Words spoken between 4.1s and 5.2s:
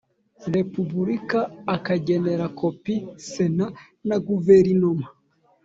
guverinoma